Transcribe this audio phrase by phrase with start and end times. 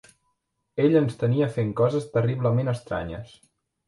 [0.85, 3.37] Ell ens tenia fent coses terriblement estranyes.